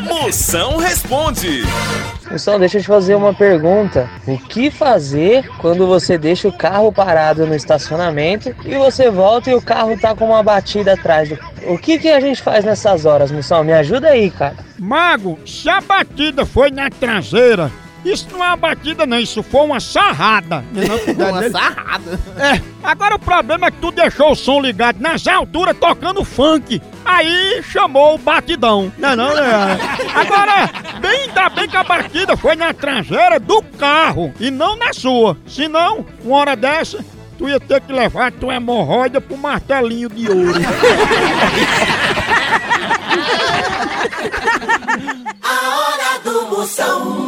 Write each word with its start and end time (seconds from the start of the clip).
Moção 0.00 0.76
responde. 0.76 1.62
Pessoal, 2.28 2.58
deixa 2.58 2.78
eu 2.78 2.82
te 2.82 2.86
fazer 2.86 3.14
uma 3.14 3.32
pergunta. 3.32 4.08
O 4.26 4.38
que 4.38 4.70
fazer 4.70 5.48
quando 5.58 5.86
você 5.86 6.18
deixa 6.18 6.46
o 6.46 6.52
carro 6.52 6.92
parado 6.92 7.46
no 7.46 7.54
estacionamento 7.54 8.54
e 8.64 8.76
você 8.76 9.10
volta 9.10 9.50
e 9.50 9.54
o 9.54 9.62
carro 9.62 9.98
tá 9.98 10.14
com 10.14 10.26
uma 10.26 10.42
batida 10.42 10.92
atrás? 10.92 11.28
Do... 11.28 11.38
O 11.66 11.78
que, 11.78 11.98
que 11.98 12.08
a 12.08 12.20
gente 12.20 12.42
faz 12.42 12.64
nessas 12.64 13.06
horas, 13.06 13.30
Moção? 13.30 13.64
Me 13.64 13.72
ajuda 13.72 14.08
aí, 14.08 14.30
cara. 14.30 14.56
Mago, 14.78 15.38
se 15.46 15.68
a 15.68 15.80
batida 15.80 16.44
foi 16.44 16.70
na 16.70 16.90
traseira, 16.90 17.70
isso 18.04 18.28
não 18.30 18.44
é 18.44 18.48
uma 18.48 18.56
batida 18.56 19.06
não, 19.06 19.18
isso 19.18 19.42
foi 19.42 19.60
uma 19.62 19.80
sarrada. 19.80 20.64
Uma 21.18 21.50
sarrada. 21.50 22.20
É, 22.36 22.60
agora 22.82 23.16
o 23.16 23.18
problema 23.18 23.66
é 23.66 23.70
que 23.70 23.78
tu 23.78 23.90
deixou 23.90 24.32
o 24.32 24.36
som 24.36 24.60
ligado 24.60 25.00
nas 25.00 25.26
alturas 25.26 25.76
tocando 25.76 26.24
funk. 26.24 26.80
Aí 27.04 27.62
chamou 27.62 28.14
o 28.14 28.18
batidão. 28.18 28.92
Não, 28.98 29.10
é 29.10 29.16
não, 29.16 29.34
né? 29.34 29.78
Agora, 30.14 30.70
bem, 31.00 31.22
ainda 31.22 31.48
bem 31.48 31.68
que 31.68 31.76
a 31.76 31.84
batida 31.84 32.36
foi 32.36 32.56
na 32.56 32.72
traseira 32.72 33.40
do 33.40 33.62
carro 33.62 34.32
e 34.38 34.50
não 34.50 34.76
na 34.76 34.92
sua. 34.92 35.36
Senão, 35.46 36.04
uma 36.24 36.36
hora 36.38 36.56
dessa, 36.56 37.04
tu 37.36 37.48
ia 37.48 37.60
ter 37.60 37.80
que 37.80 37.92
levar 37.92 38.32
tua 38.32 38.54
hemorroida 38.54 39.20
pro 39.20 39.36
martelinho 39.36 40.08
de 40.08 40.28
ouro. 40.30 40.60
A 45.42 45.78
hora 45.78 46.18
do 46.24 46.46
Moção. 46.50 47.27